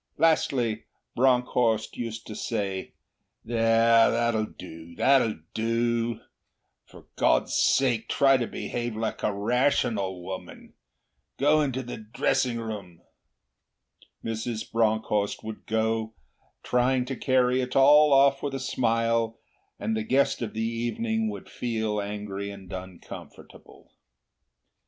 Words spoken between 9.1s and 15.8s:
a rational woman. Go into the drawing room.' Mrs. Bronckhorst would